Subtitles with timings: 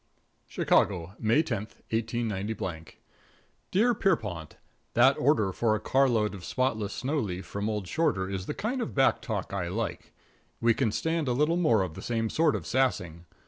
[0.01, 2.83] |++ XIII CHICAGO, May 10, 189
[3.69, 4.55] Dear Pierrepont:
[4.95, 8.81] That order for a carload of Spotless Snow Leaf from old Shorter is the kind
[8.81, 10.11] of back talk I like.
[10.59, 13.25] We can stand a little more of the same sort of sassing.